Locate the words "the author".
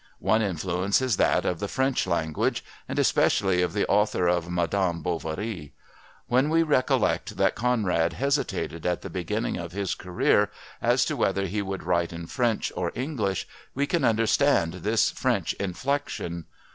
3.73-4.27